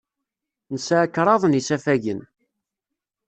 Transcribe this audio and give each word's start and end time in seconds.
Nesɛa 0.73 1.05
kraḍ 1.15 1.43
n 1.47 1.57
yisafagen. 1.57 2.21